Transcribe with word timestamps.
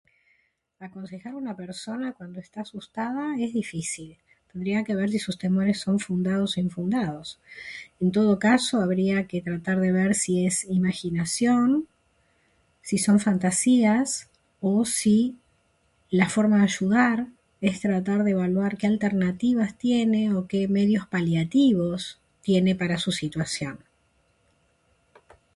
Aconsejar 0.79 1.31
a 1.33 1.37
una 1.37 1.55
persona 1.55 2.13
cuando 2.13 2.39
está 2.39 2.61
asustada 2.61 3.35
es 3.37 3.53
difícil. 3.53 4.17
Tendría 4.51 4.83
que 4.83 4.95
ver 4.95 5.11
si 5.11 5.19
sus 5.19 5.37
temores 5.37 5.79
son 5.79 5.99
fundados 5.99 6.57
o 6.57 6.59
infundados. 6.59 7.39
En 7.99 8.11
todo 8.11 8.39
caso 8.39 8.81
habría 8.81 9.27
que 9.27 9.41
ver 9.43 10.15
si 10.15 10.47
es 10.47 10.63
imaginación, 10.65 11.87
si 12.81 12.97
son 12.97 13.19
fantasías 13.19 14.27
o 14.59 14.85
si 14.85 15.35
la 16.09 16.29
forma 16.29 16.57
de 16.57 16.63
ayudar 16.63 17.27
es 17.69 17.79
tratar 17.79 18.23
de 18.23 18.31
evaluar 18.31 18.77
qué 18.79 18.87
alternativas 18.87 19.77
tiene 19.77 20.33
o 20.33 20.47
qué 20.47 20.67
medios 20.67 21.05
paliativos 21.05 22.19
tiene 22.41 22.73
para 22.73 22.97
su 22.97 23.11
situación 23.11 23.77